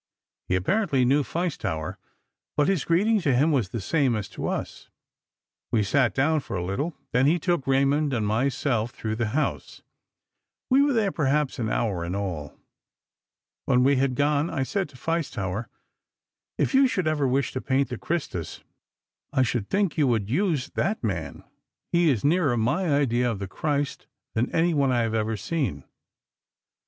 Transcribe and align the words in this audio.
He 0.47 0.55
apparently 0.55 1.05
knew 1.05 1.21
Feistauer, 1.21 1.99
but 2.57 2.67
his 2.67 2.85
greeting 2.85 3.21
to 3.21 3.35
him 3.35 3.51
was 3.51 3.69
the 3.69 3.79
same 3.79 4.15
as 4.15 4.27
to 4.29 4.47
us. 4.47 4.89
We 5.71 5.83
sat 5.83 6.15
down 6.15 6.39
for 6.39 6.57
a 6.57 6.65
little; 6.65 6.95
then 7.11 7.27
he 7.27 7.37
took 7.37 7.67
Raymond 7.67 8.11
and 8.11 8.25
myself 8.25 8.89
through 8.89 9.17
the 9.17 9.27
house. 9.37 9.83
We 10.71 10.81
were 10.81 10.93
there 10.93 11.11
perhaps 11.11 11.59
an 11.59 11.69
hour 11.69 12.03
in 12.03 12.15
all. 12.15 12.57
When 13.65 13.85
he 13.85 13.95
had 13.97 14.15
gone 14.15 14.49
I 14.49 14.63
said 14.63 14.89
to 14.89 14.97
Feistauer: 14.97 15.69
'If 16.57 16.73
you 16.73 16.87
should 16.87 17.05
ever 17.05 17.27
wish 17.27 17.51
to 17.51 17.61
paint 17.61 17.89
the 17.89 17.97
Christus, 17.99 18.63
I 19.31 19.43
should 19.43 19.69
think 19.69 19.99
you 19.99 20.07
would 20.07 20.31
use 20.31 20.71
that 20.71 21.03
man. 21.03 21.43
He 21.91 22.09
is 22.09 22.25
nearer 22.25 22.57
my 22.57 22.89
idea 22.91 23.29
of 23.29 23.37
the 23.37 23.47
Christ 23.47 24.07
than 24.33 24.49
anyone 24.51 24.91
I 24.91 25.01
have 25.03 25.13
ever 25.13 25.37
seen. 25.37 25.83